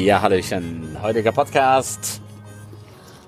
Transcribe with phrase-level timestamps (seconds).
[0.00, 0.96] Ja, Hallöchen.
[1.02, 2.22] Heutiger Podcast.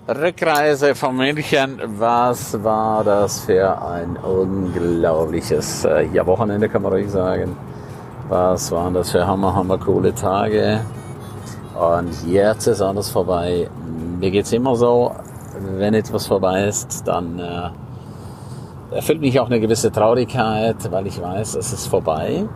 [0.09, 1.79] Rückreise von München.
[1.99, 7.55] Was war das für ein unglaubliches äh, ja, Wochenende, kann man ruhig sagen.
[8.31, 10.81] Was waren das für hammer, hammer coole Tage.
[11.79, 13.69] Und jetzt ist alles vorbei.
[14.19, 15.15] Mir geht's immer so,
[15.77, 21.55] wenn etwas vorbei ist, dann äh, erfüllt mich auch eine gewisse Traurigkeit, weil ich weiß,
[21.55, 22.47] es ist vorbei.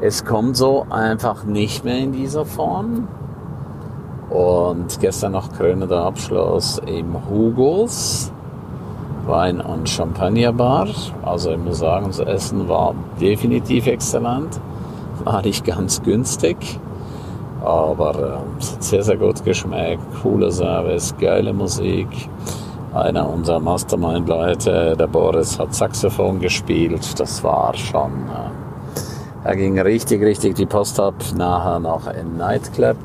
[0.00, 3.06] Es kommt so einfach nicht mehr in dieser Form.
[4.30, 8.32] Und gestern noch krönender Abschluss im Hugos
[9.26, 10.88] Wein- und Champagnerbar.
[11.22, 14.60] Also ich muss sagen, das Essen war definitiv exzellent.
[15.24, 16.56] War nicht ganz günstig,
[17.64, 20.02] aber äh, es hat sehr, sehr gut geschmeckt.
[20.22, 22.08] Cooler Service, geile Musik.
[22.92, 27.18] Einer unserer Mastermind-Leute, der Boris, hat Saxophon gespielt.
[27.18, 28.10] Das war schon...
[28.28, 28.50] Äh,
[29.44, 31.14] da ging richtig, richtig die Post ab.
[31.36, 32.96] Nachher noch ein Nightclub.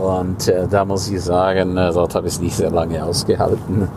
[0.00, 3.88] Und äh, da muss ich sagen, äh, dort habe ich es nicht sehr lange ausgehalten.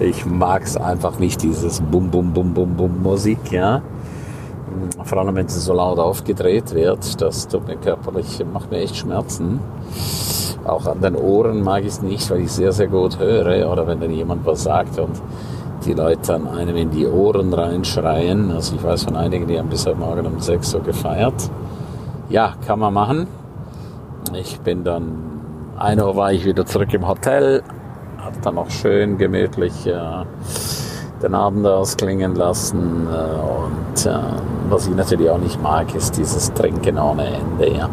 [0.00, 3.82] Ich mag es einfach nicht, dieses Bum, Bum, Bum, Bum, Bum Musik, ja.
[5.04, 8.96] Vor allem, wenn sie so laut aufgedreht wird, das tut mir körperlich, macht mir echt
[8.96, 9.60] Schmerzen.
[10.64, 13.70] Auch an den Ohren mag ich es nicht, weil ich sehr, sehr gut höre.
[13.70, 15.22] Oder wenn dann jemand was sagt und
[15.84, 18.50] die Leute an einem in die Ohren reinschreien.
[18.50, 21.50] Also ich weiß von einigen, die haben bis heute Morgen um 6 Uhr gefeiert.
[22.28, 23.41] Ja, kann man machen.
[24.34, 25.40] Ich bin dann,
[25.78, 27.62] 1 Uhr war ich wieder zurück im Hotel,
[28.18, 30.24] habe dann noch schön gemütlich äh,
[31.22, 33.08] den Abend ausklingen lassen.
[33.08, 34.18] Äh, und äh,
[34.68, 37.76] was ich natürlich auch nicht mag, ist dieses Trinken ohne Ende.
[37.76, 37.90] Ja.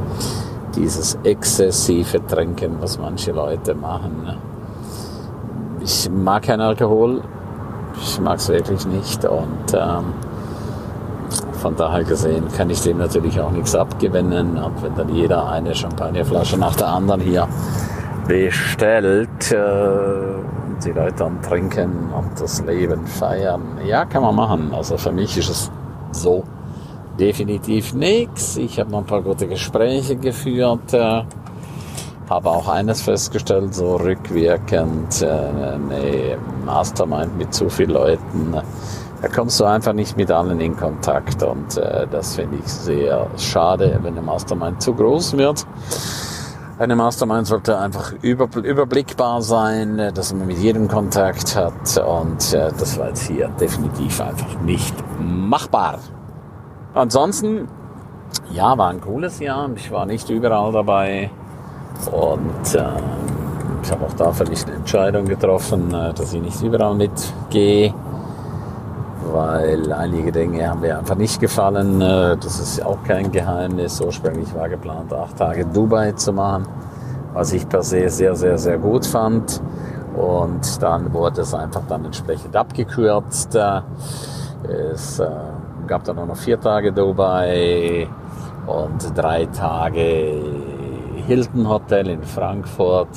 [0.75, 4.37] Dieses exzessive Trinken, was manche Leute machen.
[5.81, 7.21] Ich mag keinen Alkohol,
[8.01, 10.13] ich mag es wirklich nicht und ähm,
[11.59, 14.57] von daher gesehen kann ich dem natürlich auch nichts abgewinnen.
[14.57, 17.47] Und wenn dann jeder eine Champagnerflasche nach der anderen hier
[18.27, 24.73] bestellt äh, und die Leute dann trinken und das Leben feiern, ja, kann man machen.
[24.73, 25.71] Also für mich ist es
[26.11, 26.43] so
[27.19, 28.57] definitiv nichts.
[28.57, 30.93] Ich habe noch ein paar gute Gespräche geführt.
[30.93, 31.23] Äh,
[32.29, 38.55] habe auch eines festgestellt, so rückwirkend, äh, eine Mastermind mit zu vielen Leuten,
[39.21, 43.27] da kommst du einfach nicht mit allen in Kontakt und äh, das finde ich sehr
[43.37, 45.65] schade, wenn eine Mastermind zu groß wird.
[46.77, 52.71] Eine Mastermind sollte einfach überblickbar sein, äh, dass man mit jedem Kontakt hat und äh,
[52.77, 55.99] das war jetzt hier definitiv einfach nicht machbar.
[56.93, 57.67] Ansonsten,
[58.51, 59.69] ja, war ein cooles Jahr.
[59.75, 61.29] Ich war nicht überall dabei.
[62.11, 62.83] Und äh,
[63.83, 67.93] ich habe auch dafür nicht eine Entscheidung getroffen, äh, dass ich nicht überall mitgehe,
[69.31, 72.01] weil einige Dinge haben mir einfach nicht gefallen.
[72.01, 74.01] Äh, das ist auch kein Geheimnis.
[74.01, 76.67] Ursprünglich war geplant, acht Tage Dubai zu machen,
[77.33, 79.61] was ich per se sehr, sehr, sehr gut fand.
[80.15, 83.55] Und dann wurde es einfach dann entsprechend abgekürzt.
[83.55, 83.81] Äh,
[84.93, 85.29] es äh,
[85.87, 88.07] gab dann nur noch vier Tage Dubai
[88.67, 90.41] und drei Tage
[91.27, 93.09] Hilton Hotel in Frankfurt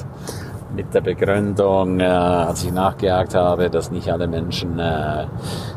[0.75, 5.27] mit der Begründung, äh, als ich nachgejagt habe, dass nicht alle Menschen äh,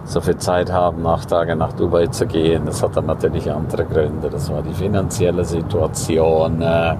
[0.05, 2.65] so viel Zeit haben, acht Tage nach Dubai zu gehen.
[2.65, 4.29] Das hat dann natürlich andere Gründe.
[4.29, 6.61] Das war die finanzielle Situation.
[6.61, 6.95] Äh,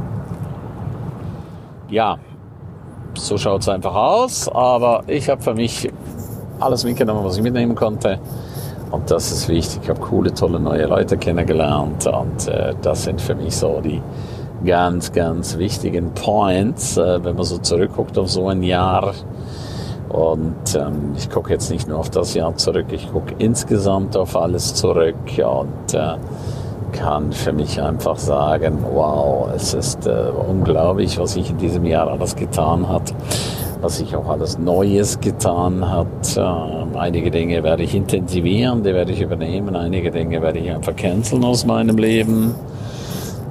[1.89, 2.17] ja,
[3.15, 4.49] so schaut es einfach aus.
[4.49, 5.89] Aber ich habe für mich
[6.59, 8.19] alles mitgenommen, was ich mitnehmen konnte.
[8.91, 9.79] Und das ist wichtig.
[9.83, 12.07] Ich habe coole, tolle neue Leute kennengelernt.
[12.07, 14.01] Und äh, das sind für mich so die
[14.65, 19.13] ganz, ganz wichtigen Points, äh, wenn man so zurückguckt auf so ein Jahr.
[20.09, 24.35] Und ähm, ich gucke jetzt nicht nur auf das Jahr zurück, ich gucke insgesamt auf
[24.35, 26.15] alles zurück und äh,
[26.93, 32.07] kann für mich einfach sagen, wow, es ist äh, unglaublich, was sich in diesem Jahr
[32.07, 33.13] alles getan hat,
[33.81, 36.37] was sich auch alles Neues getan hat.
[36.37, 40.95] Äh, einige Dinge werde ich intensivieren, die werde ich übernehmen, einige Dinge werde ich einfach
[40.95, 42.55] canceln aus meinem Leben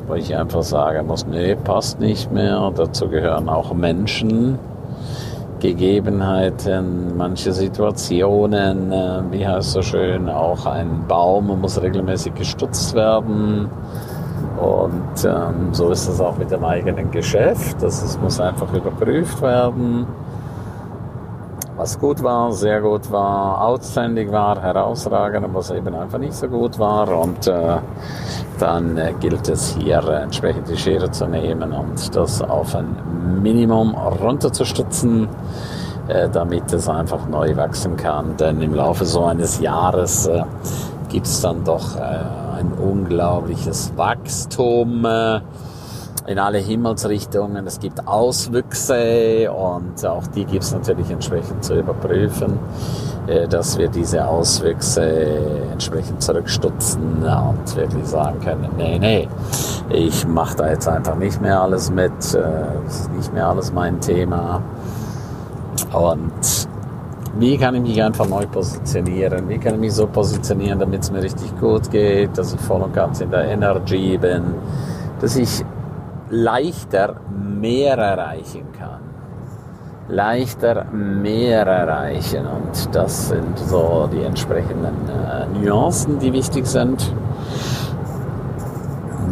[0.07, 2.73] wo ich einfach sagen muss, nee, passt nicht mehr.
[2.75, 4.59] Dazu gehören auch Menschen,
[5.61, 13.71] Gegebenheiten, manche Situationen, äh, wie heißt so schön, auch ein Baum muss regelmäßig gestutzt werden.
[14.61, 17.83] Und ähm, so ist es auch mit dem eigenen Geschäft.
[17.83, 20.07] Das es muss einfach überprüft werden
[21.77, 26.79] was gut war, sehr gut war, outstanding war, herausragend, was eben einfach nicht so gut
[26.79, 27.09] war.
[27.09, 27.79] Und äh,
[28.59, 33.43] dann äh, gilt es hier äh, entsprechend die Schere zu nehmen und das auf ein
[33.43, 35.29] Minimum runterzustutzen,
[36.09, 38.37] äh, damit es einfach neu wachsen kann.
[38.37, 40.29] Denn im Laufe so eines Jahres
[41.09, 45.07] gibt es dann doch ein unglaubliches Wachstum.
[46.27, 47.67] In alle Himmelsrichtungen.
[47.67, 52.59] Es gibt Auswüchse und auch die gibt es natürlich entsprechend zu überprüfen,
[53.27, 55.05] äh, dass wir diese Auswüchse
[55.71, 59.29] entsprechend zurückstutzen und wirklich sagen können, nee, nee,
[59.91, 62.41] ich mache da jetzt einfach nicht mehr alles mit, äh,
[62.87, 64.63] das ist nicht mehr alles mein Thema.
[65.93, 66.69] Und
[67.39, 69.47] wie kann ich mich einfach neu positionieren?
[69.51, 72.81] Wie kann ich mich so positionieren, damit es mir richtig gut geht, dass ich voll
[72.81, 74.55] und ganz in der Energy bin,
[75.21, 75.63] dass ich
[76.31, 79.01] leichter mehr erreichen kann.
[80.09, 82.47] Leichter mehr erreichen.
[82.47, 87.13] Und das sind so die entsprechenden äh, Nuancen, die wichtig sind.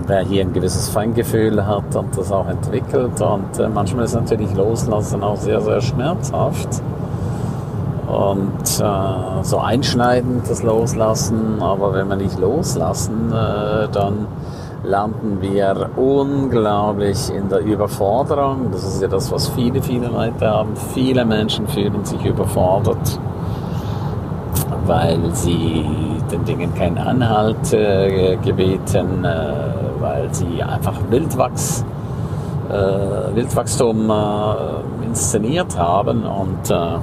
[0.06, 3.20] Wer hier ein gewisses Feingefühl hat und das auch entwickelt.
[3.20, 6.82] Und äh, manchmal ist natürlich Loslassen auch sehr, sehr schmerzhaft.
[8.08, 14.26] Und äh, so einschneidend das Loslassen, aber wenn wir nicht loslassen, äh, dann
[14.84, 18.70] landen wir unglaublich in der Überforderung.
[18.72, 20.74] Das ist ja das, was viele, viele Leute haben.
[20.92, 23.18] Viele Menschen fühlen sich überfordert,
[24.86, 25.86] weil sie
[26.30, 29.52] den Dingen keinen Anhalt äh, gebeten, äh,
[30.00, 31.84] weil sie einfach Wildwachs,
[32.68, 36.98] äh, Wildwachstum äh, inszeniert haben und äh,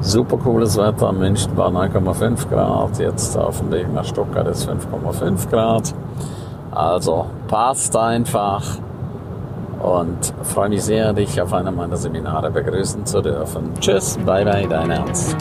[0.00, 1.12] Super cooles Wetter.
[1.12, 2.98] München war 9,5 Grad.
[2.98, 5.94] Jetzt auf dem Weg nach Stuttgart ist 5,5 Grad.
[6.70, 8.62] Also passt einfach.
[9.82, 13.70] Und freue mich sehr, dich auf einem meiner Seminare begrüßen zu dürfen.
[13.80, 15.36] Tschüss, bye bye, dein Ernst.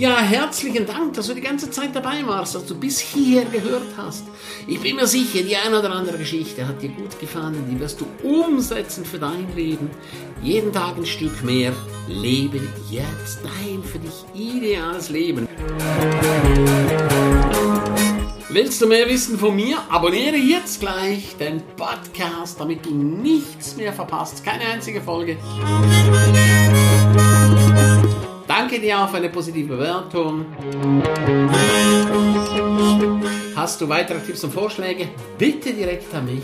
[0.00, 3.98] Ja, herzlichen Dank, dass du die ganze Zeit dabei warst, dass du bis hier gehört
[3.98, 4.24] hast.
[4.66, 8.00] Ich bin mir sicher, die eine oder andere Geschichte hat dir gut gefallen, die wirst
[8.00, 9.90] du umsetzen für dein Leben.
[10.42, 11.74] Jeden Tag ein Stück mehr.
[12.08, 15.46] Lebe jetzt dein für dich ideales Leben.
[18.48, 19.76] Willst du mehr wissen von mir?
[19.90, 24.42] Abonniere jetzt gleich den Podcast, damit du nichts mehr verpasst.
[24.42, 25.36] Keine einzige Folge.
[28.82, 30.46] Auch für eine positive Bewertung.
[33.54, 35.08] Hast du weitere Tipps und Vorschläge?
[35.36, 36.42] Bitte direkt an mich.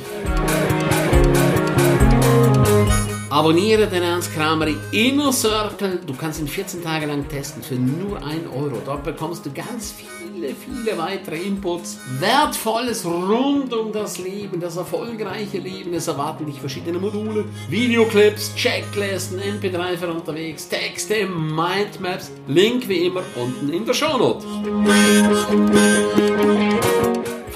[3.28, 6.00] Abonniere den Ernst Kramer Inner Circle.
[6.06, 8.80] Du kannst ihn 14 Tage lang testen für nur 1 Euro.
[8.84, 11.98] Dort bekommst du ganz viele, viele weitere Inputs.
[12.20, 15.92] Wertvolles rund um das Leben, das erfolgreiche Leben.
[15.92, 22.30] Es erwarten dich verschiedene Module, Videoclips, Checklisten, MP3 für unterwegs, Texte, Mindmaps.
[22.46, 24.46] Link wie immer unten in der Shownote.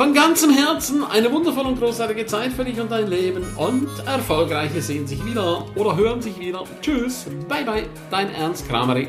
[0.01, 4.81] Von ganzem Herzen eine wundervolle und großartige Zeit für dich und dein Leben und erfolgreiche
[4.81, 6.65] sehen sich wieder oder hören sich wieder.
[6.81, 9.09] Tschüss, bye bye, dein Ernst Kramery.